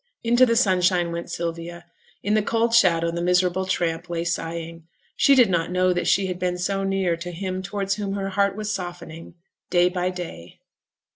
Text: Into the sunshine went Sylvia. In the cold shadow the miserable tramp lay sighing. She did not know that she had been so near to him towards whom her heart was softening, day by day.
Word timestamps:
Into 0.23 0.47
the 0.47 0.55
sunshine 0.55 1.11
went 1.11 1.29
Sylvia. 1.29 1.85
In 2.23 2.33
the 2.33 2.41
cold 2.41 2.73
shadow 2.73 3.11
the 3.11 3.21
miserable 3.21 3.67
tramp 3.67 4.09
lay 4.09 4.23
sighing. 4.25 4.87
She 5.15 5.35
did 5.35 5.47
not 5.47 5.69
know 5.69 5.93
that 5.93 6.07
she 6.07 6.25
had 6.25 6.39
been 6.39 6.57
so 6.57 6.83
near 6.83 7.15
to 7.17 7.29
him 7.31 7.61
towards 7.61 7.97
whom 7.97 8.13
her 8.13 8.29
heart 8.29 8.55
was 8.55 8.73
softening, 8.73 9.35
day 9.69 9.89
by 9.89 10.09
day. 10.09 10.57